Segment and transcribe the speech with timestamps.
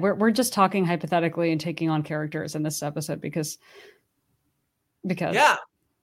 [0.00, 3.58] We're we're just talking hypothetically and taking on characters in this episode because
[5.06, 5.56] because yeah.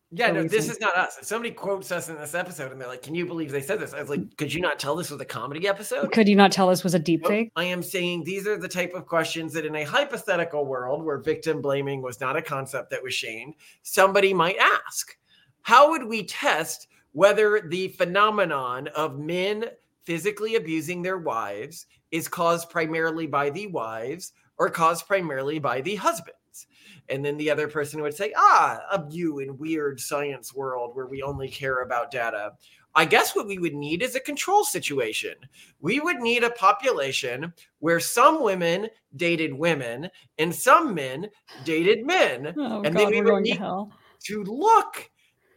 [0.10, 1.18] Yeah, no, this is not us.
[1.20, 3.82] If somebody quotes us in this episode and they're like, Can you believe they said
[3.82, 3.94] this?
[3.94, 6.14] I was like, Could you not tell this was a comedy episode?
[6.14, 7.52] Could you not tell this was a deep fake?
[7.58, 11.18] I am saying these are the type of questions that in a hypothetical world where
[11.18, 15.18] victim blaming was not a concept that was shamed, somebody might ask.
[15.64, 19.66] How would we test whether the phenomenon of men
[20.04, 25.96] physically abusing their wives is caused primarily by the wives or caused primarily by the
[25.96, 26.68] husbands?
[27.10, 31.08] And then the other person would say, ah, a you in weird science world where
[31.08, 32.52] we only care about data.
[32.96, 35.36] I guess what we would need is a control situation.
[35.80, 41.28] We would need a population where some women dated women and some men
[41.64, 42.56] dated men.
[42.58, 43.92] Oh, and God, then we would going to need
[44.26, 45.10] to look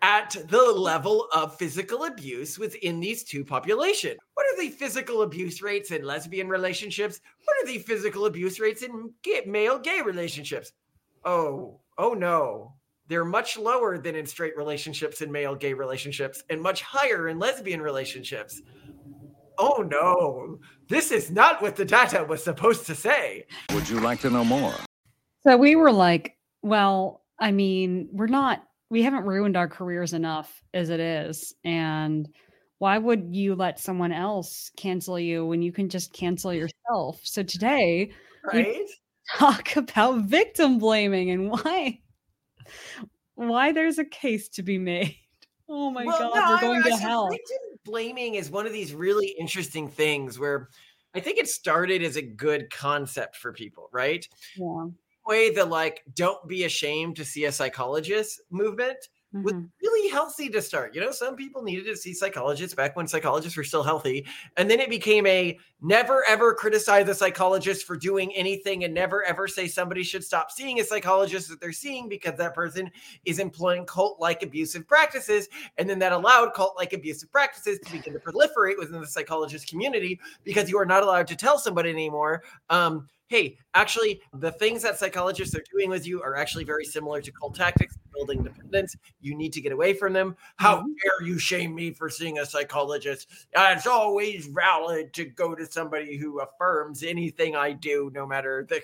[0.03, 4.19] at the level of physical abuse within these two populations.
[4.51, 7.21] What are the physical abuse rates in lesbian relationships?
[7.45, 10.73] What are the physical abuse rates in gay, male gay relationships?
[11.25, 12.75] Oh, oh no.
[13.07, 17.39] They're much lower than in straight relationships and male gay relationships, and much higher in
[17.39, 18.61] lesbian relationships.
[19.57, 20.59] Oh no,
[20.89, 23.45] this is not what the data was supposed to say.
[23.73, 24.75] Would you like to know more?
[25.45, 30.61] So we were like, well, I mean, we're not, we haven't ruined our careers enough
[30.75, 31.55] as it is.
[31.65, 32.29] And
[32.81, 37.21] why would you let someone else cancel you when you can just cancel yourself?
[37.23, 38.11] So today,
[38.43, 38.89] Right?
[39.37, 42.01] talk about victim blaming and why
[43.35, 45.15] why there's a case to be made.
[45.73, 47.29] Oh my god, no, we're going I to said hell.
[47.31, 50.69] Victim blaming is one of these really interesting things where
[51.15, 54.27] I think it started as a good concept for people, right?
[54.57, 54.87] Yeah.
[55.27, 58.97] Way the like, don't be ashamed to see a psychologist movement
[59.33, 59.71] was Mhm.
[59.81, 60.95] really healthy to start.
[60.95, 64.27] You know, some people needed to see psychologists back when psychologists were still healthy.
[64.57, 69.25] And then it became a never ever criticize a psychologist for doing anything and never
[69.25, 72.91] ever say somebody should stop seeing a psychologist that they're seeing because that person
[73.25, 75.49] is employing cult like abusive practices.
[75.79, 79.69] And then that allowed cult like abusive practices to begin to proliferate within the psychologist
[79.69, 82.43] community because you are not allowed to tell somebody anymore.
[82.69, 87.23] Um, hey, actually, the things that psychologists are doing with you are actually very similar
[87.23, 88.97] to cult tactics, building dependence.
[89.21, 90.37] You need to get away from them.
[90.57, 90.93] How mm-hmm.
[91.03, 93.29] dare you shame me for seeing a psychologist?
[93.53, 98.83] It's always valid to go to somebody who affirms anything I do, no matter the,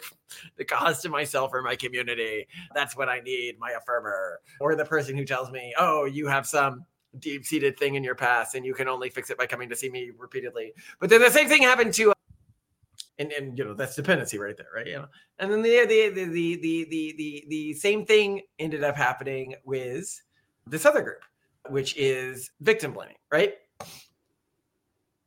[0.56, 2.47] the cost to myself or my community.
[2.75, 4.37] That's what I need, my affirmer.
[4.60, 6.84] Or the person who tells me, oh, you have some
[7.19, 9.76] deep seated thing in your past and you can only fix it by coming to
[9.76, 10.72] see me repeatedly.
[11.00, 12.12] But then the same thing happened to
[13.19, 14.87] and and you know that's dependency right there, right?
[14.87, 15.06] You know,
[15.38, 19.54] and then the the the the the the the, the same thing ended up happening
[19.65, 20.21] with
[20.66, 21.22] this other group,
[21.69, 23.55] which is victim blaming, right?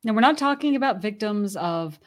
[0.04, 1.98] Now we're not talking about victims of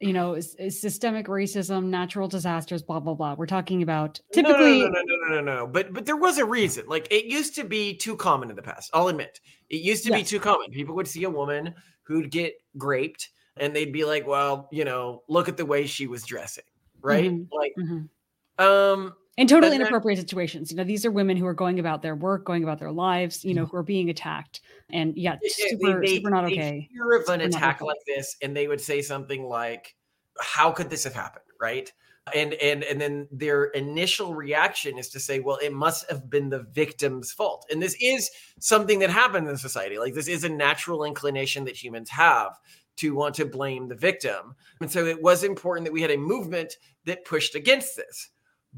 [0.00, 3.34] you know s- systemic racism, natural disasters, blah blah blah.
[3.34, 5.66] We're talking about No, no, typically no, no, no, no, no, no.
[5.66, 6.84] But but there was a reason.
[6.86, 8.90] Like it used to be too common in the past.
[8.92, 9.40] I'll admit,
[9.70, 10.70] it used to be too common.
[10.70, 15.22] People would see a woman who'd get raped, and they'd be like, "Well, you know,
[15.28, 16.64] look at the way she was dressing."
[17.02, 17.32] Right?
[17.32, 17.50] Mhm.
[17.52, 18.10] Like, Mhm.
[18.58, 20.70] um, in totally inappropriate situations.
[20.70, 23.44] You know, these are women who are going about their work, going about their lives,
[23.44, 24.60] you know, who are being attacked.
[24.90, 25.48] And yeah, Yeah,
[25.78, 26.90] yeah, super, super not okay.
[26.90, 27.82] hear of an Super attack okay.
[27.82, 29.96] like this, and they would say something like,
[30.40, 31.92] "How could this have happened?" Right?
[32.34, 36.50] And and and then their initial reaction is to say, "Well, it must have been
[36.50, 38.30] the victim's fault." And this is
[38.60, 39.98] something that happens in society.
[39.98, 42.56] Like this is a natural inclination that humans have
[42.96, 44.54] to want to blame the victim.
[44.80, 48.30] And so it was important that we had a movement that pushed against this.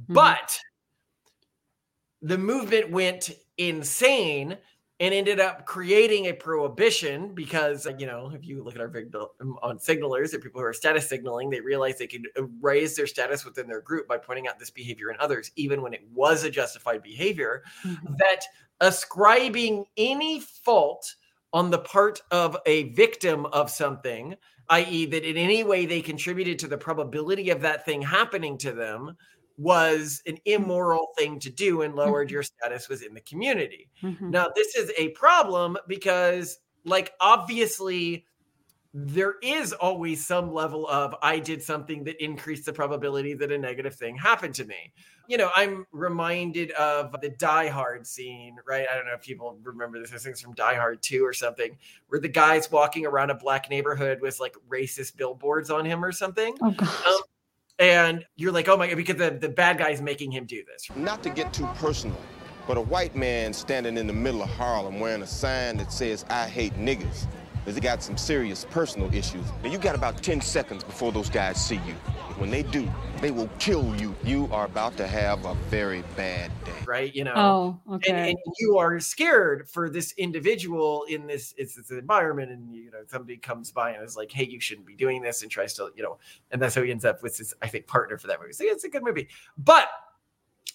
[0.09, 0.15] Mhm.
[0.15, 0.59] But
[2.23, 4.57] the movement went insane
[5.01, 9.27] and ended up creating a prohibition because you know if you look at our victim
[9.63, 12.29] on signalers or people who are status signaling they realize they could
[12.61, 15.93] raise their status within their group by pointing out this behavior in others even when
[15.93, 18.17] it was a justified behavior Mhm.
[18.19, 18.43] that
[18.81, 21.17] ascribing any fault
[21.55, 24.37] on the part of a victim of something
[24.71, 28.73] i.e that in any way they contributed to the probability of that thing happening to
[28.73, 29.17] them
[29.57, 33.91] was an immoral thing to do and lowered your status within the community.
[34.03, 34.21] Mhm.
[34.31, 38.27] now, this is a problem because, like, obviously,
[38.97, 43.59] there is always some level of I did something that increased the probability that a
[43.59, 44.93] negative thing happened to me.
[45.27, 48.87] You know, I'm reminded of the Die Hard scene, right?
[48.89, 50.11] I don't know if people remember this.
[50.11, 51.77] This thing's from Die Hard 2 or something,
[52.07, 56.13] where the guy's walking around a black neighborhood with like racist billboards on him or
[56.13, 56.57] something.
[56.63, 57.07] Oh god.
[57.07, 57.21] Um,
[57.81, 60.89] and you're like, oh my God, because the, the bad guy's making him do this.
[60.95, 62.21] Not to get too personal,
[62.69, 66.25] but a white man standing in the middle of Harlem wearing a sign that says,
[66.31, 67.27] I hate niggas.
[67.67, 69.45] Is he got some serious personal issues.
[69.63, 71.95] And you got about 10 seconds before those guys see you.
[72.39, 72.91] When they do,
[73.21, 74.15] they will kill you.
[74.25, 76.73] You are about to have a very bad day.
[76.85, 77.15] Right?
[77.15, 77.33] You know.
[77.37, 78.11] Oh, okay.
[78.11, 82.91] And, and you are scared for this individual in this it's this environment, and you
[82.91, 85.75] know somebody comes by and is like, "Hey, you shouldn't be doing this," and tries
[85.75, 86.19] to, you know,
[86.51, 88.53] and that's how he ends up with his, I think, partner for that movie.
[88.53, 89.89] So it's a good movie, but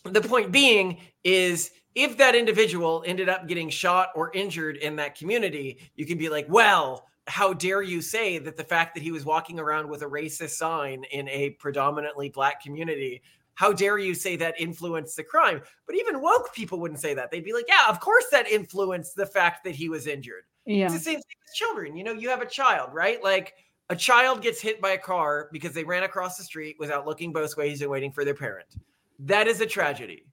[0.05, 5.15] the point being is if that individual ended up getting shot or injured in that
[5.15, 9.11] community, you can be like, well, how dare you say that the fact that he
[9.11, 13.21] was walking around with a racist sign in a predominantly black community,
[13.53, 15.61] how dare you say that influenced the crime?
[15.85, 17.29] But even woke people wouldn't say that.
[17.29, 20.43] They'd be like, yeah, of course that influenced the fact that he was injured.
[20.65, 20.85] Yeah.
[20.85, 21.95] It's the same thing with children.
[21.95, 23.21] You know, you have a child, right?
[23.23, 23.53] Like
[23.89, 27.33] a child gets hit by a car because they ran across the street without looking
[27.33, 28.75] both ways and waiting for their parent.
[29.19, 30.25] That is a tragedy.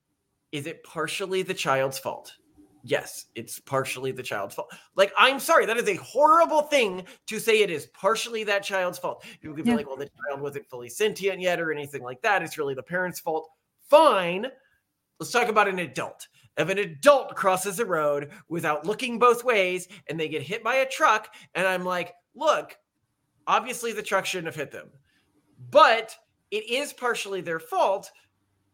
[0.53, 2.35] Is it partially the child's fault?
[2.83, 4.73] Yes, it's partially the child's fault.
[4.95, 8.99] Like, I'm sorry, that is a horrible thing to say it is partially that child's
[8.99, 9.25] fault.
[9.41, 9.73] People could Yeah.
[9.73, 12.43] be like, well, the child wasn't fully sentient yet or anything like that.
[12.43, 13.51] It's really the parent's fault.
[13.91, 14.53] Fine.
[15.19, 16.29] Let's talk about an adult.
[16.57, 20.77] If an adult crosses the road without looking both ways and they get hit by
[20.77, 22.77] a truck, and I'm like, look,
[23.49, 24.91] obviously the truck shouldn't have hit them,
[25.71, 26.17] but
[26.51, 28.11] it is partially their fault.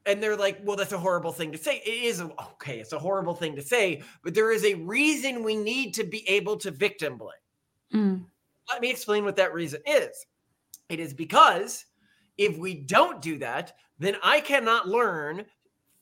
[0.04, 1.80] And they're like, well, that's a horrible thing to say.
[1.84, 5.56] It is okay, it's a horrible thing to say, but there is a reason we
[5.56, 7.30] need to be able to victim blame.
[7.94, 8.24] Mm.
[8.68, 10.26] Let me explain what that reason is.
[10.88, 11.84] It is because
[12.36, 15.44] if we don't do that, then I cannot learn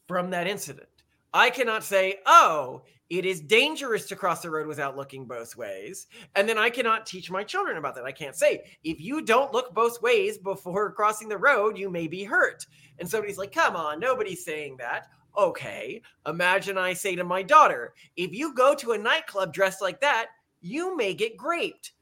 [0.09, 0.89] from that incident.
[1.33, 6.07] I cannot say, oh, it is dangerous to cross the road without looking both ways.
[6.37, 8.05] And then I cannot teach my children about that.
[8.05, 12.07] I can't say, if you don't look both ways before crossing the road, you may
[12.07, 12.67] be hurt.
[12.99, 15.09] And somebody's like, come on, nobody's saying that.
[15.37, 20.01] Okay, imagine I say to my daughter, if you go to a nightclub dressed like
[20.01, 20.27] that,
[20.61, 21.93] you may get raped.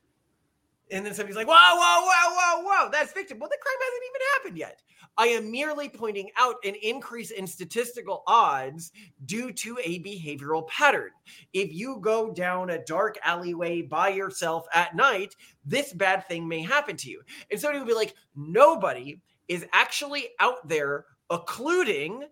[0.91, 3.39] And then somebody's like, whoa, whoa, whoa, whoa, whoa, that's victim.
[3.39, 4.83] Well, the crime hasn't even happened yet.
[5.19, 8.93] I am merely pointing out an increase in statistical odds
[9.27, 11.11] due to a behavioral pattern.
[11.53, 15.35] If you go down a dark alleyway by yourself at night,
[15.67, 17.23] this bad thing may happen to you.
[17.51, 22.25] And somebody it would be like, nobody is actually out there occluding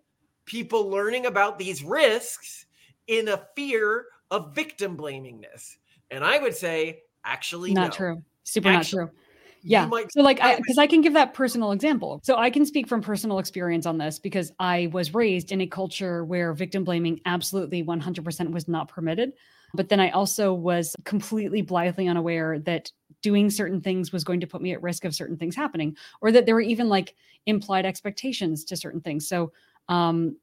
[0.45, 2.67] people learning about these risks
[3.07, 5.75] in a fear of victim blamingness.
[6.09, 7.91] And I would say, actually, Not no.
[7.91, 8.23] true.
[8.43, 9.19] Super Actually, not true.
[9.69, 9.85] Yeah.
[9.87, 12.21] Might So like I I- because I can give that personal example.
[12.23, 15.67] So I can speak from personal experience on this because I was raised in a
[15.67, 19.33] culture where victim blaming absolutely 100% was not permitted.
[19.73, 22.91] But then I also was completely blithely unaware that
[23.21, 26.31] doing certain things was going to put me at risk of certain things happening or
[26.31, 27.15] that there were even like
[27.45, 29.27] implied expectations to certain things.
[29.27, 29.51] So
[29.89, 30.37] um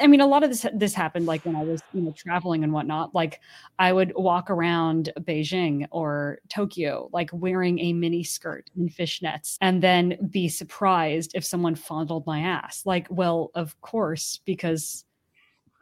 [0.00, 2.62] I mean, a lot of this this happened like when I was, you know, traveling
[2.62, 3.14] and whatnot.
[3.14, 3.40] Like,
[3.78, 9.82] I would walk around Beijing or Tokyo, like wearing a mini skirt and fishnets, and
[9.82, 12.82] then be surprised if someone fondled my ass.
[12.86, 15.04] Like, well, of course, because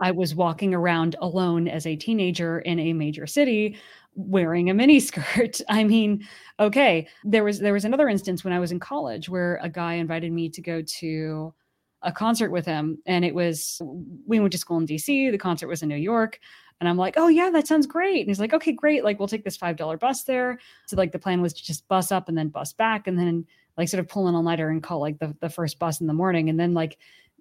[0.01, 3.79] I was walking around alone as a teenager in a major city
[4.15, 5.61] wearing a mini skirt.
[5.69, 6.27] I mean,
[6.59, 9.95] okay, there was there was another instance when I was in college where a guy
[9.95, 11.55] invited me to go to
[12.05, 13.81] a concert with him and it was
[14.27, 16.39] we went to school in DC, the concert was in New York.
[16.81, 18.21] And I'm like, oh yeah, that sounds great.
[18.21, 19.05] And he's like, okay, great.
[19.05, 20.59] Like we'll take this five dollar bus there.
[20.87, 23.47] So like the plan was to just bus up and then bus back and then
[23.79, 26.07] like sort of pull an all nighter and call like the, the first bus in
[26.07, 26.49] the morning.
[26.49, 26.99] And then like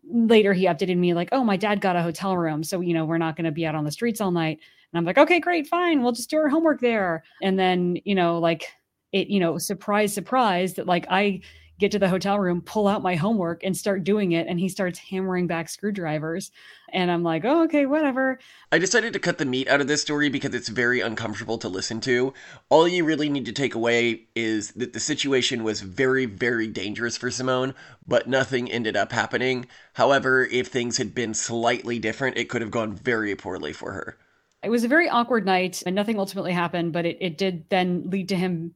[0.09, 2.63] later he updated me like, oh, my dad got a hotel room.
[2.63, 4.59] So, you know, we're not going to be out on the streets all night.
[4.91, 6.03] And I'm like, okay, great, fine.
[6.03, 7.23] We'll just do our homework there.
[7.41, 8.67] And then, you know, like
[9.11, 11.41] it, you know, surprise, surprise that like I
[11.79, 14.47] get to the hotel room, pull out my homework and start doing it.
[14.47, 16.51] And he starts hammering back screwdrivers.
[16.91, 18.39] And I'm like, oh, okay, whatever.
[18.71, 21.67] I decided to cut the meat out of this story because it's very uncomfortable to
[21.67, 22.33] listen to.
[22.69, 27.17] All you really need to take away is that the situation was very, very dangerous
[27.17, 27.73] for Simone,
[28.07, 29.65] but nothing ended up happening.
[29.93, 34.17] However, if things had been slightly different, it could have gone very poorly for her.
[34.63, 38.09] It was a very awkward night and nothing ultimately happened, but it, it did then
[38.09, 38.75] lead to him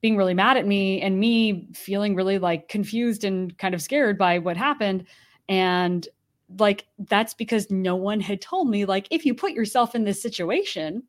[0.00, 4.16] being really mad at me and me feeling really like confused and kind of scared
[4.18, 5.04] by what happened.
[5.48, 6.06] And
[6.58, 10.22] like that's because no one had told me, like, if you put yourself in this
[10.22, 11.02] situation,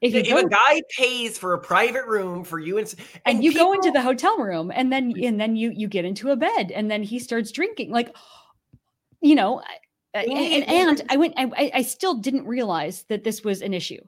[0.00, 3.42] if if go a guy pays for a private room for you and s- and
[3.44, 6.36] you go into the hotel room and then and then you you get into a
[6.36, 8.14] bed and then he starts drinking like
[9.20, 9.60] you know
[10.14, 10.64] and, and,
[11.00, 14.00] and i went I- I still didn't realize that this was an issue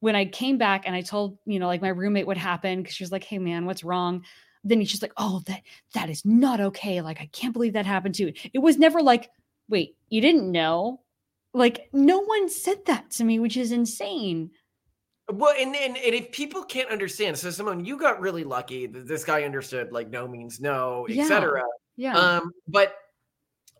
[0.00, 2.94] when i came back and i told you know like my roommate what happened because
[2.94, 4.24] she was like hey man what's wrong
[4.64, 5.62] then he's just like oh that
[5.94, 9.00] that is not okay like i can't believe that happened to you it was never
[9.02, 9.30] like
[9.68, 11.00] wait you didn't know
[11.54, 14.50] like no one said that to me which is insane
[15.30, 18.86] Well, and, and and if people can't understand, so Simone, you got really lucky.
[18.86, 21.22] that This guy understood like no means no, Yeah.
[21.24, 21.64] etc.
[21.96, 22.16] Yeah.
[22.16, 22.94] Um, but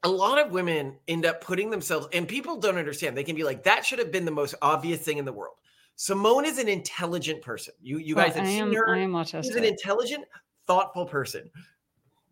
[0.02, 3.16] a lot of women end up putting themselves, and people don't understand.
[3.16, 5.56] They can be like, that should have been the most obvious thing in the world.
[6.00, 7.74] Simone is an intelligent person.
[7.82, 8.94] You you Well, guys have I seen am, her.
[8.94, 10.24] I am She's an intelligent,
[10.68, 11.50] thoughtful person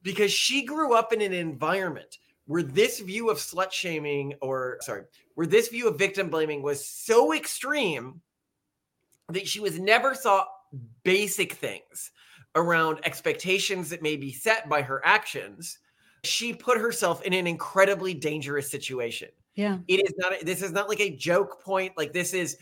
[0.02, 5.02] because she grew up in an environment where this view of slut shaming, or sorry,
[5.34, 8.20] where this view of victim blaming was so extreme
[9.30, 10.46] that she was never taught
[11.02, 12.12] basic things
[12.54, 15.80] around expectations that may be set by her actions.
[16.22, 19.78] She put herself in an incredibly dangerous situation Yeah.
[19.88, 22.56] it is not this is not like a joke point like this is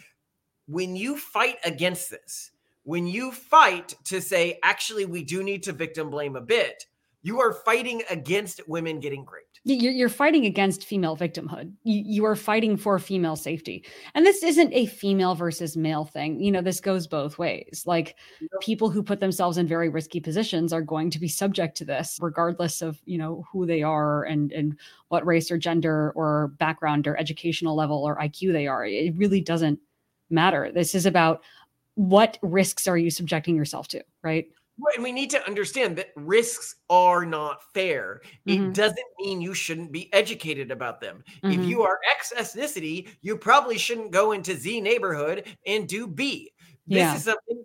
[0.67, 2.51] when you fight against this
[2.85, 6.87] when you fight to say actually we do need to victim blame a bit
[7.23, 11.73] you are fighting against women getting raped You're, you're fighting against female victimhood.
[11.83, 13.83] You, you are fighting for female safety.
[14.15, 16.39] And this isn't a female versus male thing.
[16.39, 17.85] You know, this goes both ways.
[17.87, 18.17] Like
[18.61, 22.19] people who put themselves in very risky positions are going to be subject to this,
[22.21, 24.77] regardless of, you know, who they are and, and
[25.09, 28.85] what race or gender or background or educational level or IQ they are.
[28.85, 29.81] It really doesn't
[30.31, 30.71] matter.
[30.73, 31.43] This is about
[31.95, 34.47] what risks are you subjecting yourself to, right?
[34.79, 38.73] Well, and we need to understand that risks are not fair it Mhm.
[38.75, 41.69] doesn't mean you shouldn't be educated about them if Mhm.
[41.69, 46.53] you are x ethnicity you probably shouldn't go into z neighborhood and do b
[46.89, 47.15] this Yeah.
[47.17, 47.65] is something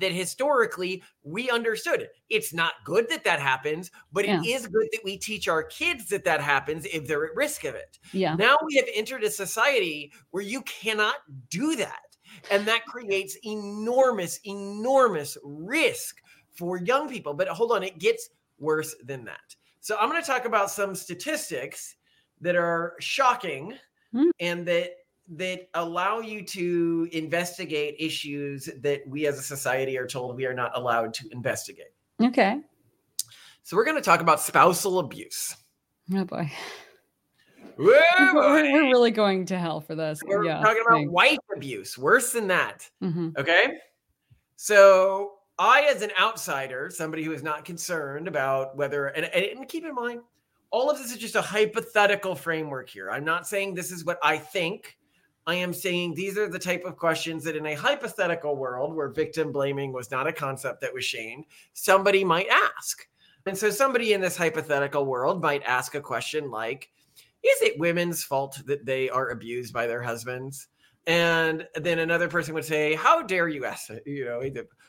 [0.00, 2.08] that historically we understood.
[2.28, 6.08] It's not good that that happens, but it is good that we teach our kids
[6.08, 7.98] that that happens if they're at risk of it.
[8.12, 8.34] Yeah.
[8.34, 11.16] Now we have entered a society where you cannot
[11.48, 12.16] do that.
[12.50, 17.34] And that creates enormous, enormous risk for young people.
[17.34, 19.54] But hold on, it gets worse than that.
[19.80, 21.96] So I'm going to talk about some statistics
[22.40, 23.74] that are shocking
[24.12, 24.30] Hmm.
[24.40, 24.90] and that
[25.30, 30.54] that allow you to investigate issues that we as a society are told we are
[30.54, 31.92] not allowed to investigate.
[32.20, 32.60] Okay.
[33.62, 35.54] So we're going to talk about spousal abuse.
[36.12, 36.50] Oh boy.
[37.76, 38.00] We're,
[38.34, 40.20] we're really going to hell for this.
[40.26, 40.60] We're yeah.
[40.60, 41.12] talking about thanks.
[41.12, 42.90] wife abuse, worse than that.
[43.02, 43.36] Mhm.
[43.38, 43.78] Okay.
[44.56, 49.84] So I, as an outsider, somebody who is not concerned about whether, and, and keep
[49.84, 50.20] in mind,
[50.70, 53.10] all of this is just a hypothetical framework here.
[53.10, 54.96] I'm not saying this is what I think.
[55.46, 59.08] I am saying these are the type of questions that in a hypothetical world where
[59.08, 63.06] victim blaming was not a concept that was shamed, somebody might ask.
[63.46, 66.90] And so somebody in this hypothetical world might ask a question like,
[67.42, 70.68] is it women's fault that they are abused by their husbands?
[71.06, 74.06] And then another person would say, How dare you ask that?
[74.06, 74.42] You know,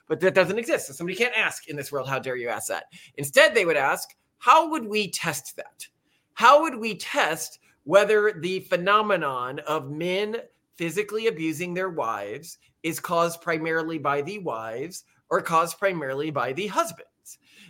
[0.08, 0.88] but that doesn't exist.
[0.88, 2.86] So somebody can't ask in this world, How dare you ask that?
[3.16, 5.88] Instead, they would ask, How would we test that?
[6.34, 10.38] How would we test whether the phenomenon of men
[10.76, 16.68] physically abusing their wives is caused primarily by the wives or caused primarily by the
[16.68, 17.08] husbands?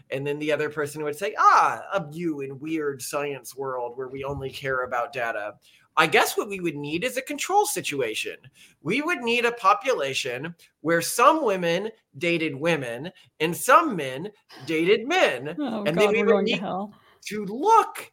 [0.10, 4.10] And then the other person would say, Ah, a you in weird science world where
[4.10, 5.54] we only care about data.
[5.98, 8.38] I guess what we would need is a control situation.
[8.82, 14.30] We would need a population where some women dated women and some men
[14.66, 16.62] dated men Oh And god, then we would going to need-
[17.28, 18.12] to look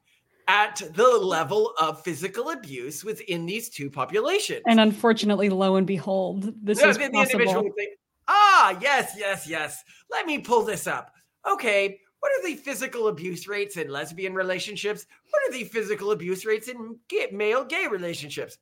[0.49, 4.63] at the level of physical abuse within these two populations.
[4.67, 7.63] And unfortunately, lo and behold, this No, is the individual possible.
[7.65, 7.89] would say,
[8.27, 9.85] ah, yes, yes, yes.
[10.11, 11.13] Let me pull this up.
[11.49, 15.07] Okay, what are the physical abuse rates in lesbian relationships?
[15.31, 18.59] What are the physical abuse rates in gay, male gay relationships?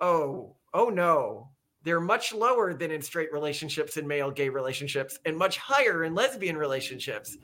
[0.00, 1.50] Oh, oh no.
[1.84, 6.14] They're much lower than in straight relationships and male gay relationships, and much higher in
[6.14, 7.38] lesbian relationships.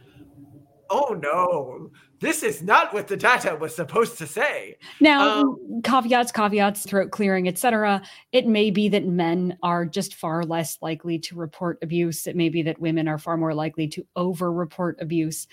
[0.90, 4.76] Oh no, this is not what the data was supposed to say.
[5.00, 8.02] Now, Um, caveats, caveats, throat clearing, etc.
[8.32, 12.26] It may be that men are just far less likely to report abuse.
[12.26, 15.46] It may be that women are far more likely to over-report abuse.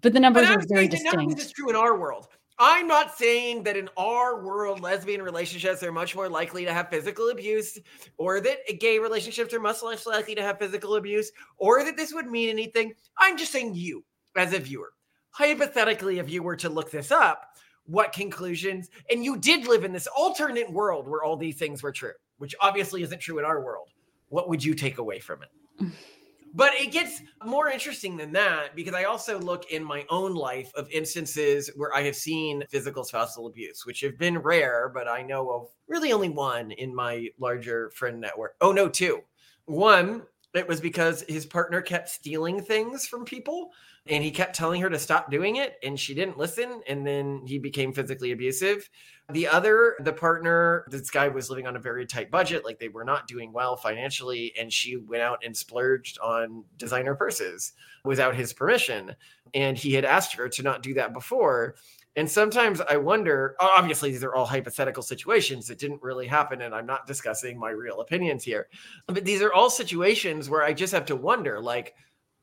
[0.00, 1.40] But the numbers But are very saying that none this distinct.
[1.42, 2.28] is true in our world.
[2.62, 6.90] I'm not saying that in our world, lesbian relationships are much more likely to have
[6.90, 7.78] physical abuse,
[8.18, 12.12] or that gay relationships are much less likely to have physical abuse, or that this
[12.12, 12.92] would mean anything.
[13.18, 14.04] I'm just saying you,
[14.36, 14.92] as a viewer.
[15.30, 19.92] Hypothetically, if you were to look this up, what conclusions, and you did live in
[19.94, 23.64] this alternate world where all these things were true, which obviously isn't true in our
[23.64, 23.88] world,
[24.28, 25.86] what would you take away from it?
[26.52, 30.70] But it gets more interesting than that because I also look in my own life
[30.74, 35.22] of instances where I have seen physical spousal abuse, which have been rare, but I
[35.22, 38.56] know of really only one in my larger friend network.
[38.60, 39.20] Oh, no, two.
[39.66, 40.22] One,
[40.54, 43.70] it was because his partner kept stealing things from people.
[44.06, 47.42] And he kept telling her to stop doing it and she didn't listen and then
[47.46, 48.88] he became physically abusive
[49.32, 52.88] the other the partner this guy was living on a very tight budget like they
[52.88, 57.72] were not doing well financially and she went out and splurged on designer purses
[58.04, 59.14] without his permission
[59.54, 61.74] and he had asked her to not do that before
[62.16, 66.60] and sometimes I wonder, obviously, these are all hypothetical situations that didn't really happen.
[66.62, 68.66] And I'm not discussing my real opinions here.
[69.06, 71.94] But these are all situations where I just have to wonder like,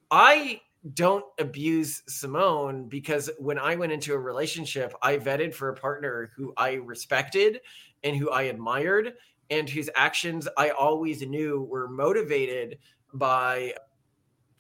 [0.09, 0.61] I
[0.93, 6.31] don't abuse Simone because when I went into a relationship, I vetted for a partner
[6.35, 7.61] who I respected
[8.03, 9.13] and who I admired
[9.49, 12.79] and whose actions I always knew were motivated
[13.13, 13.73] by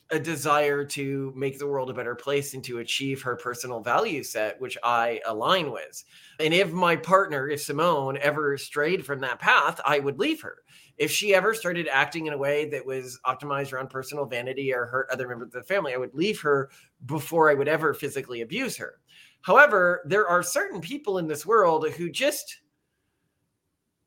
[0.09, 4.23] a desire to make the world a better place and to achieve her personal value
[4.23, 6.03] set, which I align with.
[6.39, 10.59] And if my partner, if Simone ever strayed from that path, I would leave her.
[10.97, 14.85] If she ever started acting in a way that was optimized around personal vanity or
[14.85, 16.69] hurt other members of the family, I would leave her
[17.05, 18.99] before I would ever physically abuse her.
[19.41, 22.57] However, there are certain people in this world who just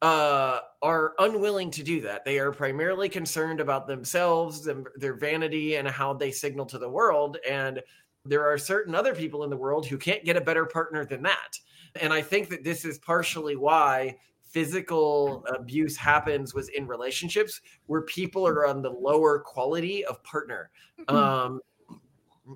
[0.02, 2.24] uh, are unwilling to do that.
[2.24, 6.88] They are primarily concerned about themselves, and their vanity, and how they signal to the
[6.88, 7.36] world.
[7.48, 7.80] And
[8.24, 11.22] there are certain other people in the world who can't get a better partner than
[11.22, 11.58] that.
[12.00, 14.16] And I think that this is partially why
[14.50, 20.70] physical abuse happens was in relationships where people are on the lower quality of partner.
[21.00, 21.16] Mm-hmm.
[21.16, 21.60] Um,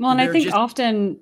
[0.00, 1.20] well, and I think just- often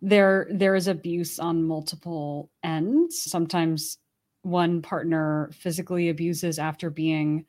[0.00, 3.18] there there is abuse on multiple ends.
[3.18, 3.98] Sometimes
[4.42, 7.44] one partner physically abuses after being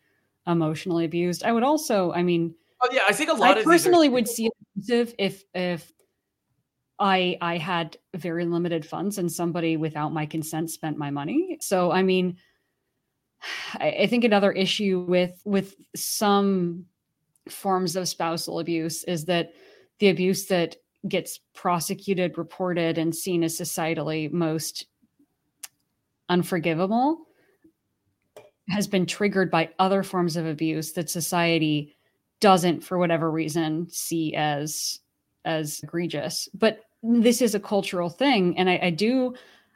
[0.48, 1.43] emotionally abused.
[1.43, 3.58] I would also, I mean, oh yeah, I think a lot.
[3.58, 5.91] I personally are- would see it abusive if if
[7.00, 11.58] I I had very limited funds and somebody without my consent spent my money.
[11.62, 12.38] So I mean,
[13.75, 16.86] I, think another issue with with some
[17.48, 19.53] forms of spousal abuse is that
[20.00, 20.75] the abuse that
[21.08, 24.86] gets prosecuted, reported, and seen as societally most
[26.27, 27.25] unforgivable
[28.70, 31.96] has been triggered by other forms of abuse that society
[32.39, 35.00] doesn't for whatever reason see as
[35.44, 39.34] as egregious but this is a cultural thing and I, I do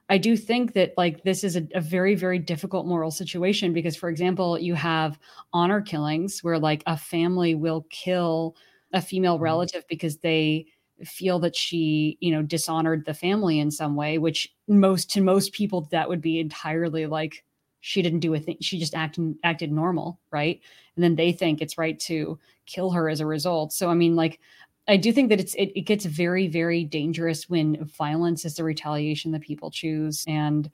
[0.10, 3.95] i do think that like this is a, a very very difficult moral situation because
[3.95, 5.17] for example you have
[5.54, 8.56] honor killings where like a family will kill
[8.91, 9.43] a female mm-hmm.
[9.43, 10.65] relative because they
[11.04, 15.54] feel that she you know dishonored the family in some way which most to most
[15.54, 17.43] people that would be entirely like
[17.80, 20.62] she didn't do a thing she just acted acted normal right
[20.95, 24.15] and then they think it's right to kill her as a result so i mean
[24.15, 24.39] like
[24.88, 28.63] i do think that it's it, it gets very very dangerous when violence is the
[28.63, 30.69] retaliation that people choose and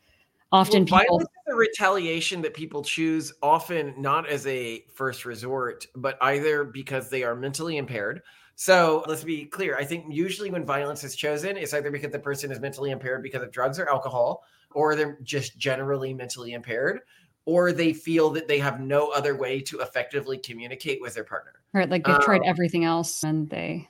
[0.52, 5.26] often well, people violence is the retaliation that people choose often not as a first
[5.26, 8.22] resort but either because they are mentally impaired
[8.62, 9.78] so let's be clear.
[9.78, 13.24] I think usually when violence is chosen, it's either because the person is mentally impaired
[13.24, 17.00] because of drugs or alcohol, or they're just generally mentally impaired,
[17.46, 21.54] or they feel that they have no other way to effectively communicate with their partner.
[21.74, 21.90] Right.
[21.90, 23.88] Like they've um, tried everything else and they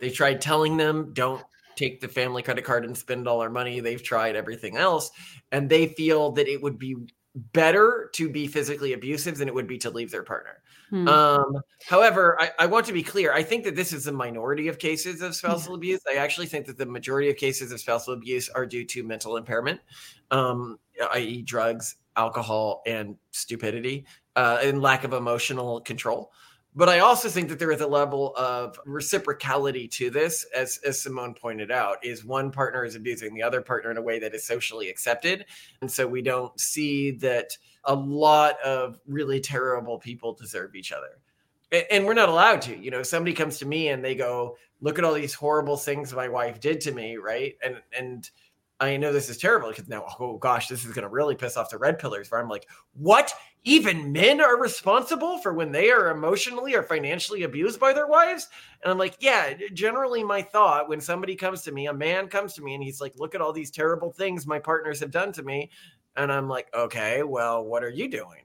[0.00, 1.42] they tried telling them, don't
[1.76, 3.80] take the family credit card and spend all our money.
[3.80, 5.10] They've tried everything else.
[5.52, 6.96] And they feel that it would be
[7.34, 10.58] better to be physically abusive than it would be to leave their partner.
[10.90, 11.06] Hmm.
[11.06, 13.32] Um, however, I, I, want to be clear.
[13.32, 15.76] I think that this is a minority of cases of spousal yeah.
[15.76, 16.00] abuse.
[16.08, 19.36] I actually think that the majority of cases of spousal abuse are due to mental
[19.36, 19.80] impairment,
[20.32, 20.80] um,
[21.12, 26.32] i.e., drugs, alcohol, and stupidity, uh, and lack of emotional control.
[26.74, 31.02] But I also think that there is a level of reciprocality to this, as, as
[31.02, 34.34] Simone pointed out, is one partner is abusing the other partner in a way that
[34.34, 35.46] is socially accepted.
[35.80, 41.18] And so we don't see that a lot of really terrible people deserve each other.
[41.90, 42.76] And, we're not allowed to.
[42.76, 46.12] You know, somebody comes to me and they go, look at all these horrible things
[46.12, 47.54] my wife did to me, right?
[47.64, 48.28] And and
[48.80, 51.56] I know this is terrible because now, oh gosh, this is going to really piss
[51.56, 52.30] off the red pillers.
[52.30, 53.32] Where I'm like, what?
[53.64, 58.48] Even men are responsible for when they are emotionally or financially abused by their wives?
[58.82, 59.54] And I'm like, yeah.
[59.74, 63.00] Generally, my thought when somebody comes to me, a man comes to me, and he's
[63.00, 65.70] like, look at all these terrible things my partners have done to me,
[66.16, 68.44] and I'm like, okay, well, what are you doing?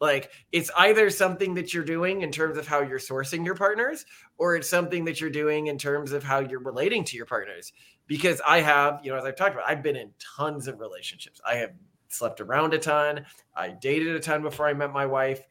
[0.00, 4.04] Like, it's either something that you're doing in terms of how you're sourcing your partners,
[4.38, 7.72] or it's something that you're doing in terms of how you're relating to your partners
[8.06, 11.40] because I have, you know, as I've talked about, I've been in tons of relationships.
[11.46, 11.70] I have
[12.14, 13.24] slept around a ton.
[13.54, 15.42] I dated a ton before I met my wife.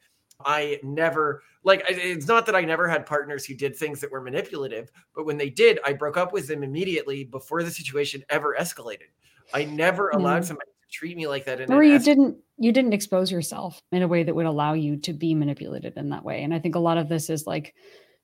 [0.44, 4.20] I never like it's not that I never had partners who did things that were
[4.20, 8.56] manipulative, but when they did, I broke up with them immediately before the situation ever
[8.58, 9.10] escalated.
[9.52, 10.46] I never allowed mm.
[10.46, 11.70] somebody to treat me like that.
[11.70, 14.96] or you es- didn't you didn't expose yourself in a way that would allow you
[14.98, 16.42] to be manipulated in that way.
[16.42, 17.74] And I think a lot of this is like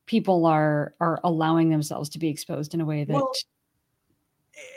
[0.06, 3.32] people are are allowing themselves to be exposed in a way that well,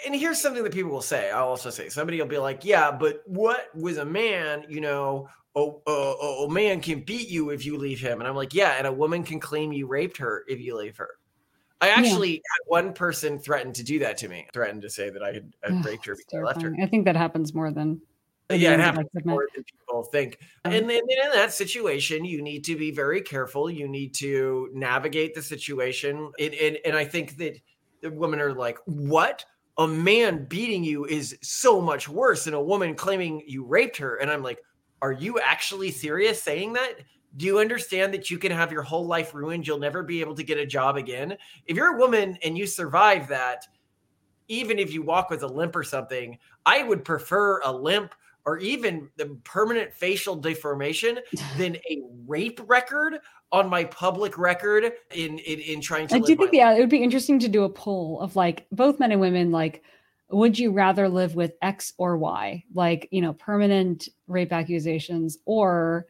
[0.05, 2.91] and here's something that people will say i'll also say somebody will be like yeah
[2.91, 7.65] but what with a man you know oh, oh, a man can beat you if
[7.65, 10.43] you leave him and i'm like yeah and a woman can claim you raped her
[10.47, 11.09] if you leave her
[11.81, 12.35] i actually yeah.
[12.35, 15.85] had one person threaten to do that to me threatened to say that i had,
[15.85, 18.01] raped her because i left her i think that happens more than
[18.49, 20.39] yeah, it happens more than people think.
[20.65, 23.69] Um, and then in that situation, you need to be very careful.
[23.69, 26.31] You need to navigate the situation.
[26.39, 27.59] And, and, and I think that
[28.01, 29.45] the women are like, what?
[29.77, 34.17] A man beating you is so much worse than a woman claiming you raped her.
[34.17, 34.59] And I'm like,
[35.01, 36.99] are you actually serious saying that?
[37.37, 39.65] Do you understand that you can have your whole life ruined?
[39.65, 41.35] You'll never be able to get a job again.
[41.65, 43.65] If you're a woman and you survive that,
[44.47, 48.13] even if you walk with a limp or something, I would prefer a limp
[48.45, 51.19] or even the permanent facial deformation
[51.57, 53.19] than a rape record
[53.51, 56.89] on my public record in in, in trying to I do think yeah, it would
[56.89, 59.83] be interesting to do a poll of like both men and women like
[60.33, 62.63] would you rather live with X or Y?
[62.73, 66.07] Like, you know, permanent rape accusations or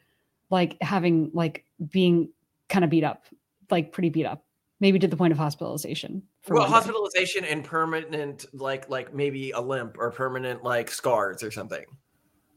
[0.50, 2.30] like having like being
[2.70, 3.26] kind of beat up,
[3.70, 4.46] like pretty beat up,
[4.80, 6.24] maybe to the point of hospitalization.
[6.48, 11.86] well, hospitalization and permanent, like like maybe a limp or permanent like scars or something.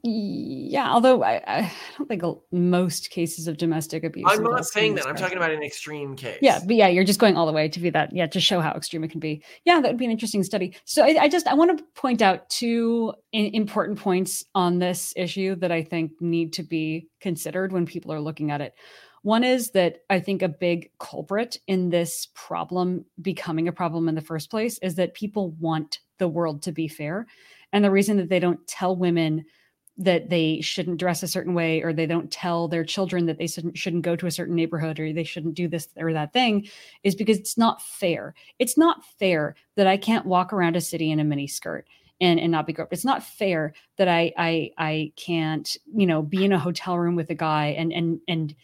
[0.09, 4.27] Yeah, although I, I, don't think most cases of domestic abuse.
[4.29, 5.07] I'm not saying that.
[5.07, 6.39] I'm talking about an extreme case.
[6.41, 8.15] Yeah, but yeah, you're just going all the way to be that.
[8.15, 9.43] Yeah, to show how extreme it can be.
[9.65, 10.77] Yeah, that would be an interesting study.
[10.85, 15.57] So I, I just I want to point out two important points on this issue
[15.57, 18.75] that I think need to be considered when people are looking at it.
[19.23, 24.15] One is that I think a big culprit in this problem becoming a problem in
[24.15, 27.27] the first place is that people want the world to be fair.
[27.73, 29.45] And the reason that they don't tell women
[29.99, 33.47] that they shouldn't dress a certain way or they don't tell their children that they
[33.47, 36.69] shouldn't go to a certain neighborhood or they shouldn't do this or that thing
[37.03, 38.35] is because it's not fair.
[38.59, 41.87] It's not fair that I can't walk around a city in a mini skirt
[42.21, 42.93] and, and not be groped.
[42.93, 47.17] It's not fair that I I I can't, you know, be in a hotel room
[47.17, 48.55] with a guy and and and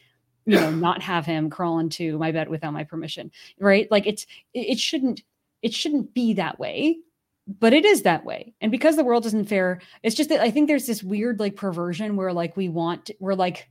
[0.44, 3.30] you know not have him crawl into my bed without my permission.
[3.58, 3.90] Right?
[3.90, 5.22] Like it's it shouldn't
[5.62, 6.98] it shouldn't be that way
[7.46, 8.54] but it is that way.
[8.60, 11.56] And because the world isn't fair it's just that i think there's this weird like
[11.56, 13.68] perversion where like we want we're like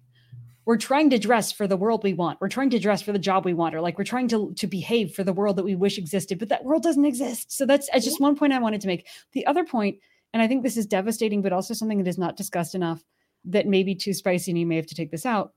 [0.65, 2.39] we're trying to dress for the world we want.
[2.39, 4.67] We're trying to dress for the job we want or like we're trying to to
[4.67, 7.51] behave for the world that we wish existed but that world doesn't exist.
[7.51, 9.07] So that's, that's just one point i wanted to make.
[9.33, 9.97] The other point
[10.33, 13.03] and i think this is devastating but also something that is not discussed enough
[13.45, 15.53] that may be too spicy and you may have to take this out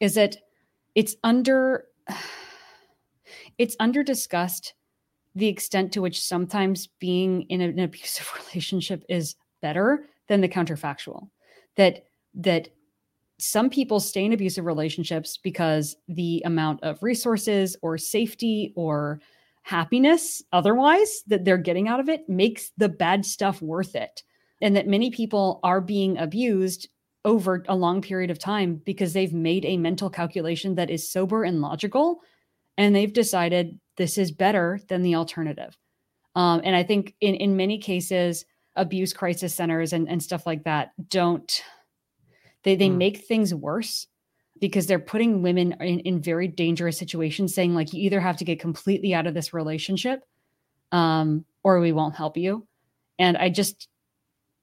[0.00, 0.36] is that
[0.94, 1.84] it's under
[3.58, 4.74] it's under discussed
[5.36, 11.28] the extent to which sometimes being in an abusive relationship is better than the counterfactual.
[11.76, 12.68] That that
[13.38, 19.20] some people stay in abusive relationships because the amount of resources or safety or
[19.62, 24.22] happiness otherwise that they're getting out of it makes the bad stuff worth it.
[24.62, 26.88] And that many people are being abused
[27.26, 31.44] over a long period of time because they've made a mental calculation that is sober
[31.44, 32.20] and logical
[32.78, 35.76] and they've decided this is better than the alternative.
[36.34, 40.64] Um, and I think in, in many cases, abuse crisis centers and, and stuff like
[40.64, 41.62] that don't,
[42.62, 42.96] they, they mm.
[42.96, 44.06] make things worse
[44.60, 48.44] because they're putting women in, in very dangerous situations, saying, like, you either have to
[48.44, 50.22] get completely out of this relationship
[50.92, 52.66] um, or we won't help you.
[53.18, 53.88] And I just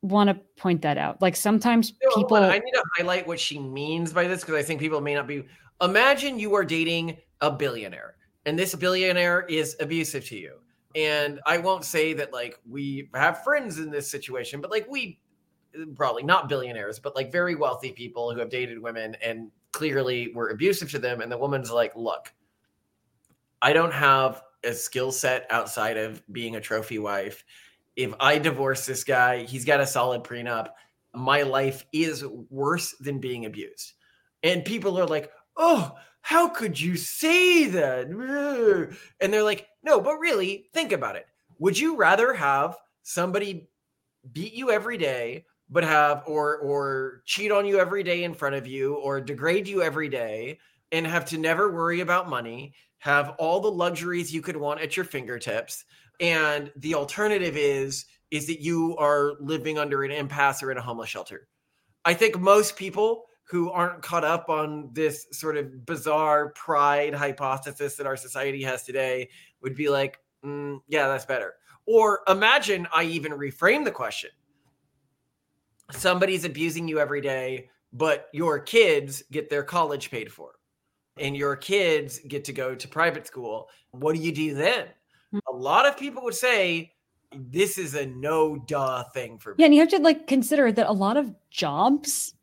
[0.03, 1.21] want to point that out.
[1.21, 2.37] Like sometimes people.
[2.37, 5.27] I need to highlight what she means by this because I think people may not
[5.27, 5.45] be.
[5.81, 10.59] Imagine you are dating a billionaire and this billionaire is abusive to you.
[10.95, 15.19] And I won't say that like we have friends in this situation, but like we
[15.95, 20.49] probably not billionaires, but like very wealthy people who have dated women and clearly were
[20.49, 21.21] abusive to them.
[21.21, 22.31] And the woman's like, look,
[23.61, 27.43] I don't have a skill set outside of being a trophy wife.
[27.95, 30.69] If I divorce this guy, he's got a solid prenup.
[31.13, 33.93] My life is worse than being abused.
[34.43, 38.07] And people are like, oh, how could you say that?
[39.19, 41.27] And they're like, no, but really, think about it.
[41.59, 43.67] Would you rather have somebody
[44.31, 48.55] beat you every day, but have or or cheat on you every day in front
[48.55, 50.59] of you, or degrade you every day,
[50.93, 54.95] and have to never worry about money, have all the luxuries you could want at
[54.95, 55.83] your fingertips,
[56.21, 60.81] and the alternative is is that you are living under an impasse or in a
[60.81, 61.49] homeless shelter.
[62.05, 67.95] I think most people who aren't caught up on this sort of bizarre pride hypothesis
[67.95, 69.29] that our society has today
[69.61, 71.53] would be like, mm, yeah, that's better.
[71.85, 74.31] Or imagine I even reframe the question
[75.91, 80.53] somebody's abusing you every day, but your kids get their college paid for.
[81.19, 84.87] and your kids get to go to private school, what do you do then?
[85.33, 85.39] Mm.
[85.49, 86.93] A lot of people would say
[87.35, 89.55] this is a no duh thing for me.
[89.59, 92.33] Yeah, and you have to like consider that a lot of jobs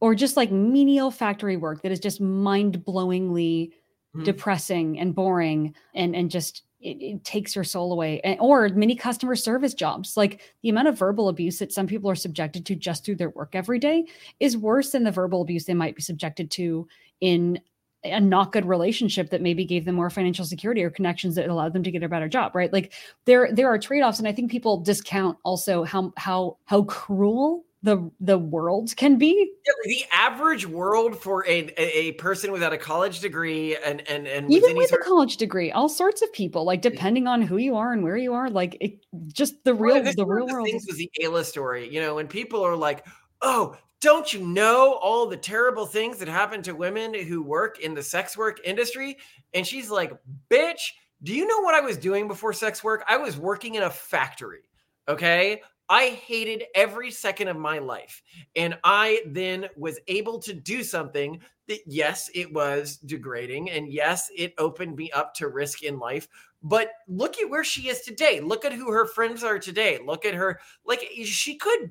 [0.00, 3.72] or just like menial factory work that is just mind-blowingly
[4.16, 4.24] Mhm.
[4.24, 8.96] depressing and boring and and just it, it takes your soul away and, or many
[8.96, 12.74] customer service jobs like the amount of verbal abuse that some people are subjected to
[12.74, 14.04] just through their work every day
[14.40, 16.88] is worse than the verbal abuse they might be subjected to
[17.20, 17.60] in
[18.02, 21.72] a not good relationship that maybe gave them more financial security or connections that allowed
[21.72, 22.92] them to get a better job right like
[23.26, 28.10] there there are trade-offs and i think people discount also how how how cruel the
[28.20, 29.52] the world can be
[29.84, 34.48] the average world for a, a, a person without a college degree and and and
[34.48, 37.76] with even with a college degree all sorts of people like depending on who you
[37.76, 40.66] are and where you are like it just the real this the real the world
[40.66, 41.92] things was the Aella story.
[41.92, 43.06] You know, when people are like,
[43.42, 47.94] "Oh, don't you know all the terrible things that happen to women who work in
[47.94, 49.18] the sex work industry?"
[49.54, 50.12] And she's like,
[50.50, 50.90] "Bitch,
[51.22, 53.04] do you know what I was doing before sex work?
[53.08, 54.62] I was working in a factory.
[55.08, 58.22] Okay." I hated every second of my life.
[58.54, 63.70] And I then was able to do something that, yes, it was degrading.
[63.70, 66.28] And yes, it opened me up to risk in life.
[66.62, 68.40] But look at where she is today.
[68.40, 69.98] Look at who her friends are today.
[70.04, 70.60] Look at her.
[70.84, 71.90] Like she could,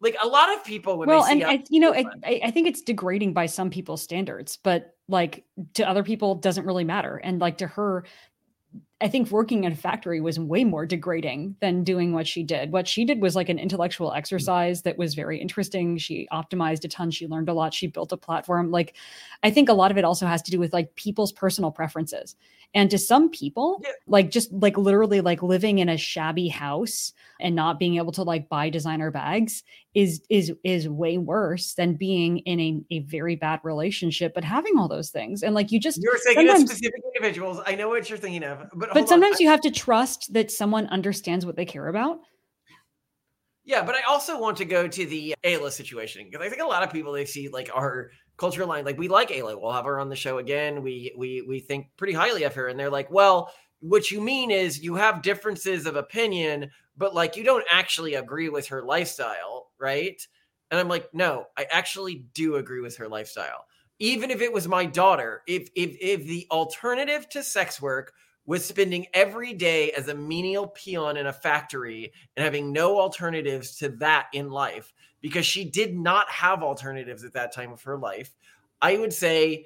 [0.00, 2.66] like a lot of people when well and I, you know I, I I think
[2.66, 7.38] it's degrading by some people's standards but like to other people doesn't really matter and
[7.38, 8.04] like to her
[9.02, 12.70] I think working in a factory was way more degrading than doing what she did.
[12.70, 14.18] What she did was like an intellectual mm-hmm.
[14.18, 15.96] exercise that was very interesting.
[15.96, 17.10] She optimized a ton.
[17.10, 17.72] She learned a lot.
[17.72, 18.70] She built a platform.
[18.70, 18.94] Like,
[19.42, 22.36] I think a lot of it also has to do with like people's personal preferences.
[22.74, 23.90] And to some people, Yeah.
[24.06, 28.22] like just like literally like living in a shabby house and not being able to
[28.22, 33.34] like buy designer bags is is is way worse than being in a, a very
[33.34, 37.00] bad relationship but having all those things and like you just you're thinking of specific
[37.14, 37.60] individuals.
[37.66, 39.08] I know what you're thinking of, but but hold on.
[39.08, 42.20] sometimes you have to trust that someone understands what they care about
[43.64, 46.66] Yeah, but I also want to go to the Aella situation because I think a
[46.66, 49.84] lot of people they see like our culture line, like we like Aella, we'll have
[49.84, 50.82] her on the show again.
[50.82, 54.50] We we we think pretty highly of her, and they're like, well, what you mean
[54.50, 59.69] is you have differences of opinion, but like you don't actually agree with her lifestyle,
[59.80, 60.20] right?
[60.70, 63.66] And I'm like, no, I actually do agree with her lifestyle.
[63.98, 68.12] Even if it was my daughter, if if if the alternative to sex work
[68.46, 73.76] was spending every day as a menial peon in a factory and having no alternatives
[73.76, 77.96] to that in life because she did not have alternatives at that time of her
[77.96, 78.32] life
[78.82, 79.64] i would say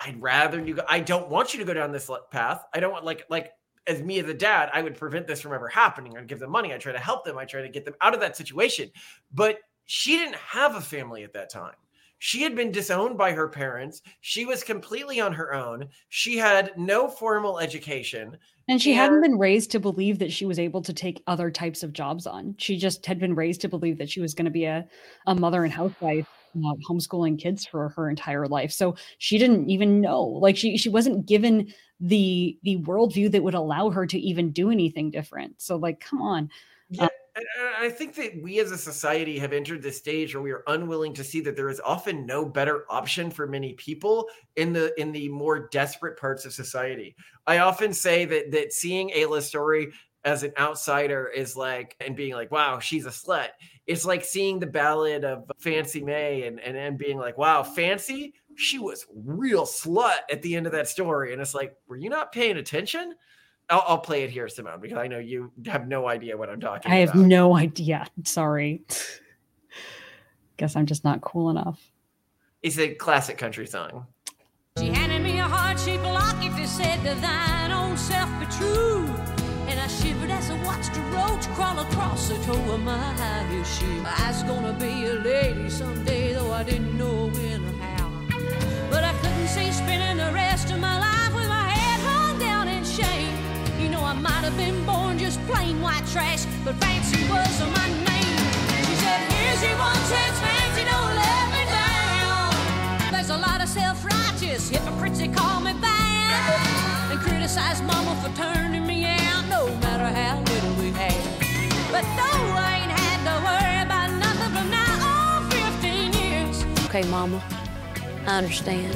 [0.00, 2.92] i'd rather you go i don't want you to go down this path i don't
[2.92, 3.52] want like like
[3.86, 6.50] as me as a dad i would prevent this from ever happening i'd give them
[6.50, 8.90] money i try to help them i try to get them out of that situation
[9.32, 11.74] but she didn't have a family at that time
[12.20, 14.02] she had been disowned by her parents.
[14.20, 15.88] She was completely on her own.
[16.10, 18.36] She had no formal education.
[18.68, 21.82] and she hadn't been raised to believe that she was able to take other types
[21.82, 24.50] of jobs on she just had been raised to believe that she was going to
[24.50, 24.86] be a,
[25.26, 30.00] a mother and housewife uh, homeschooling kids for her entire life so she didn't even
[30.00, 34.50] know like she she wasn't given the the worldview that would allow her to even
[34.50, 36.50] do anything different so like come on
[36.88, 40.34] Yeah, uh, and and I think that we as a society have entered this stage
[40.34, 43.74] where we are unwilling to see that there is often no better option for many
[43.74, 47.14] people in the in the more desperate parts of society.
[47.46, 49.92] I often say that that seeing Aella's story
[50.24, 53.48] as an outsider is like and being like, wow, she's a slut.
[53.86, 58.34] It's like seeing the ballad of Fancy May and and, and being like, wow, Fancy,
[58.60, 61.32] she was real slut at the end of that story.
[61.32, 63.14] And it's like, were you not paying attention?
[63.68, 66.60] I'll, I'll play it here, Simone, because I know you have no idea what I'm
[66.60, 66.92] talking about.
[66.92, 67.26] i have about.
[67.26, 68.82] no idea sorry
[70.56, 71.80] guess i'm just not cool enough
[72.62, 74.06] It's a classic country song.
[74.78, 79.06] She handed me a heart-shaped locket that said to thine own self be true.
[79.68, 83.46] And I shivered as I watched a roach crawl across the toe of my high
[83.50, 84.02] heel shoe.
[84.04, 87.59] I was gonna be a lady someday, though I didn't know when
[94.10, 98.38] I might have been born just plain white trash, but fancy was my name.
[98.82, 103.12] She said, Here's your one chance, fancy, don't let me down.
[103.12, 108.84] There's a lot of self-righteous hypocrites that call me bad and criticize mama for turning
[108.84, 111.14] me out no matter how little we had.
[111.94, 116.64] But though I ain't had to worry about nothing from now on 15 years.
[116.86, 117.40] Okay, Mama.
[118.26, 118.92] I understand.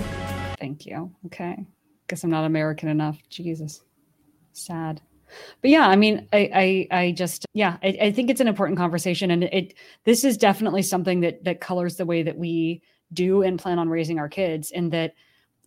[0.58, 1.14] Thank you.
[1.26, 1.64] Okay.
[2.08, 3.16] Guess I'm not American enough.
[3.28, 3.80] Jesus.
[4.54, 5.02] Sad.
[5.60, 8.78] But yeah, I mean, I I, I just yeah, I, I think it's an important
[8.78, 9.30] conversation.
[9.30, 13.58] And it this is definitely something that that colors the way that we do and
[13.58, 15.14] plan on raising our kids, and that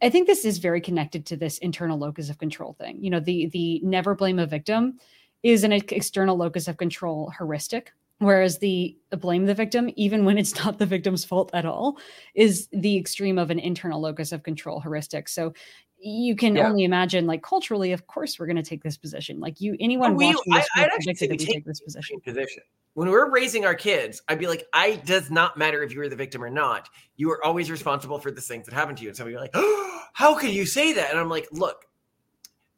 [0.01, 3.03] I think this is very connected to this internal locus of control thing.
[3.03, 4.99] You know, the the never blame a victim
[5.43, 10.37] is an external locus of control heuristic, whereas the uh, blame the victim, even when
[10.37, 11.97] it's not the victim's fault at all,
[12.35, 15.29] is the extreme of an internal locus of control heuristic.
[15.29, 15.53] So
[15.99, 16.69] you can Yeah.
[16.69, 19.39] only imagine, like culturally, of course, we're going to take this position.
[19.39, 22.19] Like you, anyone we- watching this I- actually say we take take this position.
[22.21, 22.61] position.
[22.93, 26.09] When we're raising our kids, I'd be like, I does not matter if you were
[26.09, 26.89] the victim or not.
[27.15, 29.09] You are always responsible for the things that happen to you.
[29.09, 31.09] And somebody like, oh, how can you say that?
[31.11, 31.85] And I'm like, look,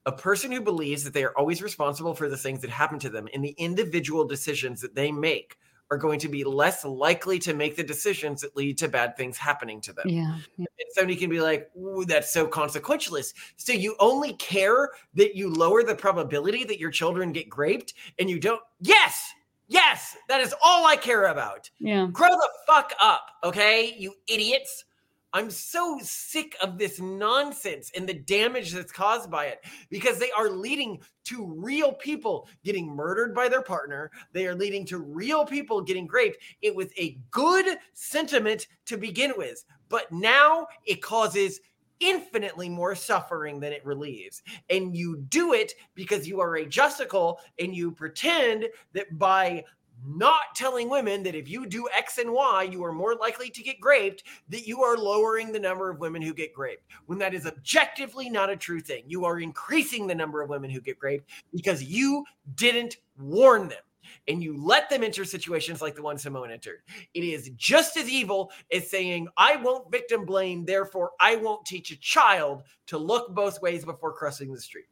[0.06, 3.10] a person who believes that they are always responsible for the things that happen to
[3.10, 5.58] them and the individual decisions that they make
[5.92, 9.38] are going to be less likely to make the decisions that lead to bad things
[9.38, 10.08] happening to them.
[10.08, 10.66] Yeah, yeah.
[10.80, 13.34] And somebody can be like, Ooh, that's so consequentialist.
[13.58, 18.30] So you only care that you lower the probability that your children get raped and
[18.30, 18.62] you don't.
[18.80, 19.32] Yes,
[19.68, 21.70] yes, that is all I care about.
[21.80, 22.08] yeah.
[22.12, 24.86] Grow the fuck up, okay, you idiots.
[25.34, 30.32] I'm so sick of this nonsense and the damage that's caused by it because they
[30.32, 34.10] are leading to real people getting murdered by their partner.
[34.34, 36.38] They are leading to real people getting raped.
[36.62, 41.60] It was a good sentiment to begin with, but now it causes
[42.00, 44.42] infinitely more suffering than it relieves.
[44.70, 49.64] And you do it because you are a justical and you pretend that by
[50.06, 53.64] not telling women that if you do X and Y, you are more likely to
[53.64, 56.84] get raped, that you are lowering the number of women who get raped.
[57.06, 60.70] When that is objectively not a true thing, you are increasing the number of women
[60.70, 63.80] who get raped because you didn't warn them.
[64.28, 66.80] And you let them enter situations like the one Simone entered.
[67.14, 71.92] It is just as evil as saying, I won't victim blame, therefore I won't teach
[71.92, 74.88] a child to look both ways before crossing the street.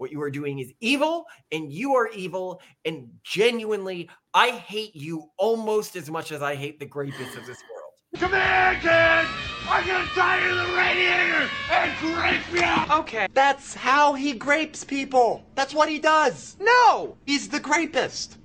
[0.00, 2.62] What you are doing is evil, and you are evil.
[2.86, 7.62] And genuinely, I hate you almost as much as I hate the rapists of this
[7.70, 7.92] world.
[8.16, 9.28] Come here, kid!
[9.68, 12.94] I'm gonna tie you to the radiator and grape you!
[13.00, 15.44] Okay, that's how he grapes people.
[15.54, 16.56] That's what he does.
[16.58, 18.38] No, he's the grapist.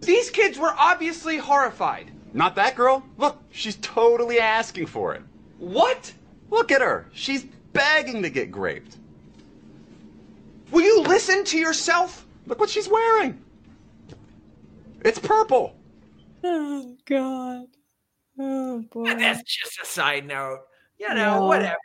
[0.00, 2.10] These kids were obviously horrified.
[2.32, 3.04] Not that girl.
[3.18, 5.20] Look, she's totally asking for it.
[5.58, 6.10] What?
[6.48, 7.10] Look at her.
[7.12, 7.44] She's
[7.74, 8.96] begging to get graped.
[10.72, 12.26] Will you listen to yourself?
[12.46, 13.40] Look what she's wearing.
[15.04, 15.76] It's purple.
[16.42, 17.66] Oh God.
[18.38, 19.10] Oh boy.
[19.10, 20.60] And that's just a side note.
[20.98, 21.40] You know, Yeah.
[21.40, 21.76] whatever.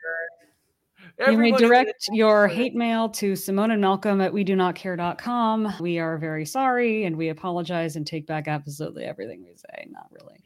[1.28, 5.74] You may direct your hate mail to Simone and Malcolm at we do not care.com.
[5.80, 9.88] We are very sorry and we apologize and take back absolutely everything we say.
[9.90, 10.38] Not really.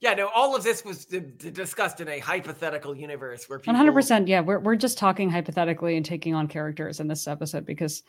[0.00, 3.74] Yeah, no, all of this was d- d- discussed in a hypothetical universe where people.
[3.74, 4.28] 100%.
[4.28, 8.02] Yeah, we're, we're just talking hypothetically and taking on characters in this episode because.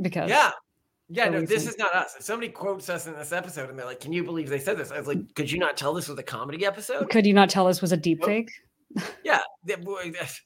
[0.00, 0.30] Because.
[0.30, 0.52] Yeah.
[1.10, 2.16] Yeah, no, this is not us.
[2.18, 4.76] If somebody quotes us in this episode and they're like, "Can you believe they said
[4.76, 7.32] this?" I was like, "Could you not tell this was a comedy episode?" Could you
[7.32, 8.50] not tell this was a deep fake?
[9.24, 10.40] Yeah, that boy- that's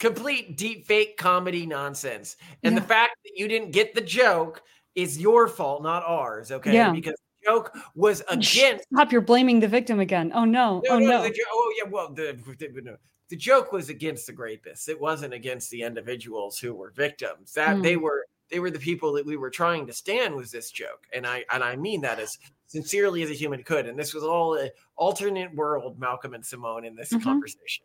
[0.00, 2.36] complete deep fake comedy nonsense.
[2.64, 4.62] And the fact that you didn't get the joke
[4.96, 6.50] is your fault, not ours.
[6.50, 6.90] Okay, Yeah.
[6.92, 8.86] because joke was against.
[8.92, 10.32] Stop, you're blaming the victim again.
[10.34, 10.80] Oh no.
[10.84, 11.22] No, oh no, no.
[11.22, 12.96] The, jo- oh yeah, well, the, the no.
[13.28, 14.88] the joke was against the rapists.
[14.88, 17.52] It wasn't against the individuals who were victims.
[17.54, 17.82] That Hmm.
[17.82, 21.06] they were they were the people that we were trying to stand was this joke,
[21.12, 23.86] and I and I mean that as sincerely as a human could.
[23.86, 27.22] And this was all an alternate world, Malcolm and Simone, in this Mhm.
[27.22, 27.84] conversation.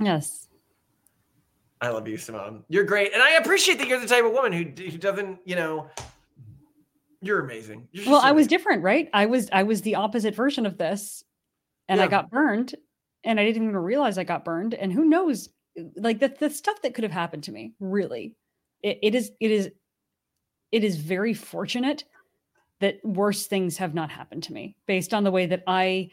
[0.00, 0.48] Yes.
[1.80, 2.64] I love you, Simone.
[2.68, 5.56] You're great, and I appreciate that you're the type of woman who who doesn't, you
[5.56, 5.88] know,
[7.22, 7.88] you're amazing.
[7.92, 9.08] You're Well, just I was different, right?
[9.12, 11.24] I was I was the opposite version of this,
[11.88, 12.74] and I got burned,
[13.24, 14.74] and I didn't even realize I got burned.
[14.74, 15.48] And who knows,
[15.96, 17.74] like the the stuff that could have happened to me.
[17.80, 18.34] Really,
[18.82, 19.70] it, it is it is
[20.72, 22.04] it is very fortunate
[22.80, 26.10] that worse things have not happened to me based on the way that I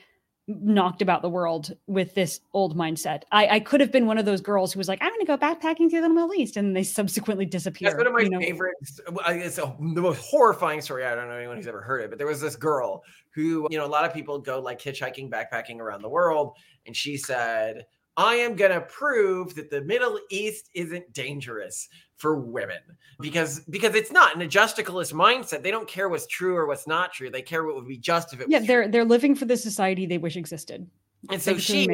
[0.49, 3.21] knocked about the world with this old mindset.
[3.31, 5.25] I, I could have been one of those girls who was like, I'm going to
[5.25, 7.93] go backpacking through the Middle East, and they subsequently disappeared.
[7.93, 8.39] That's one of my you know?
[8.39, 8.99] favorites.
[9.27, 11.05] It's a, oh, the most horrifying story.
[11.05, 13.77] I don't know anyone who's ever heard it, but there was this girl who, you
[13.77, 16.57] know, a lot of people go like hitchhiking, backpacking around the world.
[16.87, 17.85] And she said,
[18.19, 23.23] I am going to prove that the Middle East isn't dangerous for women mm-hmm.
[23.23, 25.63] because because it's not an adjusticalist mindset.
[25.63, 27.29] They don't care what's true or what's not true.
[27.29, 30.05] They care what would be just if it Yeah, they're they're living for the society
[30.05, 30.85] they wish existed.
[31.29, 31.87] And so she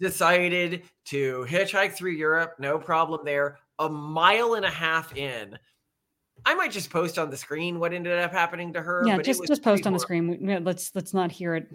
[0.00, 3.58] decided to hitchhike through Europe, no problem there.
[3.78, 5.58] A mile and a half in,
[6.44, 9.02] I might just post on the screen what ended up happening to her.
[9.06, 10.62] yeah, but it just was just post on the screen.
[10.62, 11.68] Let's let's not hear it.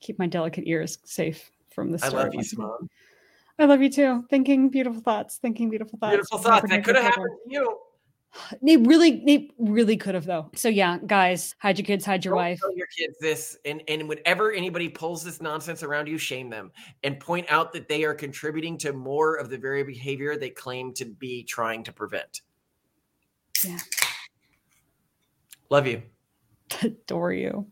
[0.00, 2.02] Keep my delicate ears safe from this.
[2.02, 2.42] I love you.
[2.42, 2.88] Simone.
[3.60, 4.24] I love you too.
[4.30, 5.36] Thinking beautiful thoughts.
[5.36, 6.12] Thinking beautiful thoughts.
[6.12, 6.62] Beautiful thoughts.
[6.62, 7.78] forget That could have happened to you.
[8.62, 10.50] They really, they really could have though.
[10.54, 12.60] So yeah, guys, hide your kids, hide your Don't wife.
[12.60, 16.70] tell your kids this, and and whenever anybody pulls this nonsense around you, shame them
[17.02, 20.92] and point out that they are contributing to more of the very behavior they claim
[20.94, 22.42] to be trying to prevent.
[23.64, 23.78] Yeah.
[25.68, 26.02] Love you.
[26.82, 27.66] Adore you.